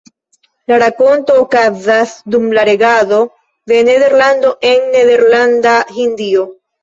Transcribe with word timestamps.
La 0.71 0.77
rakonto 0.83 1.33
okazas 1.41 2.13
dum 2.35 2.47
la 2.59 2.63
regado 2.71 3.19
de 3.73 3.79
Nederlando 3.89 4.53
en 4.73 4.87
Nederlanda-Hindio. 4.97 6.47